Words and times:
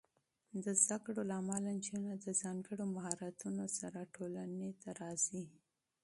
د 0.63 0.67
تعلیم 0.89 1.27
له 1.29 1.35
امله، 1.41 1.69
نجونې 1.77 2.13
د 2.23 2.27
ځانګړو 2.41 2.83
مهارتونو 2.95 3.63
سره 3.79 3.99
ټولنې 4.15 4.69
ته 4.81 4.89
راځي. 5.01 5.43